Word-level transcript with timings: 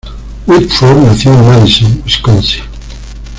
Whitford 0.47 0.97
nació 1.03 1.31
en 1.31 1.45
Madison, 1.45 2.01
Wisconsin. 2.03 2.63